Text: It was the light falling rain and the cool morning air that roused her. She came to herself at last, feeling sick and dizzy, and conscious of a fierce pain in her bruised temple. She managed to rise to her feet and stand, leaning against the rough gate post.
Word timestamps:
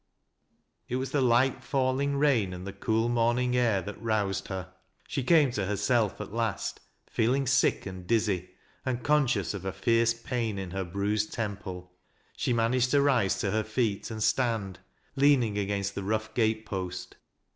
It 0.89 0.95
was 0.95 1.11
the 1.11 1.21
light 1.21 1.63
falling 1.63 2.15
rain 2.17 2.53
and 2.55 2.65
the 2.65 2.73
cool 2.73 3.07
morning 3.07 3.55
air 3.55 3.83
that 3.83 4.01
roused 4.01 4.47
her. 4.47 4.73
She 5.07 5.21
came 5.21 5.51
to 5.51 5.67
herself 5.67 6.19
at 6.19 6.33
last, 6.33 6.79
feeling 7.05 7.45
sick 7.45 7.85
and 7.85 8.07
dizzy, 8.07 8.49
and 8.83 9.03
conscious 9.03 9.53
of 9.53 9.63
a 9.63 9.71
fierce 9.71 10.15
pain 10.15 10.57
in 10.57 10.71
her 10.71 10.83
bruised 10.83 11.31
temple. 11.33 11.91
She 12.35 12.51
managed 12.51 12.89
to 12.89 13.01
rise 13.03 13.37
to 13.41 13.51
her 13.51 13.63
feet 13.63 14.09
and 14.09 14.23
stand, 14.23 14.79
leaning 15.15 15.59
against 15.59 15.93
the 15.93 16.01
rough 16.01 16.33
gate 16.33 16.65
post. 16.65 17.17